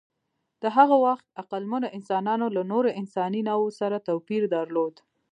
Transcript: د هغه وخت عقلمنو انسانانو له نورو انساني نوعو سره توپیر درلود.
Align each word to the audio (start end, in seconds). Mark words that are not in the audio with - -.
د 0.61 0.63
هغه 0.77 0.95
وخت 1.05 1.25
عقلمنو 1.41 1.87
انسانانو 1.97 2.45
له 2.55 2.61
نورو 2.71 2.89
انساني 3.01 3.41
نوعو 3.49 3.69
سره 3.79 4.03
توپیر 4.07 4.41
درلود. 4.55 4.93